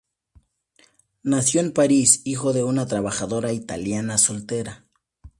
[1.21, 4.83] Nació en París, hijo de una trabajadora italiana soltera.